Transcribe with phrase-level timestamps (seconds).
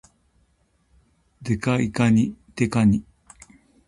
[1.43, 3.03] デカいかに、デカニ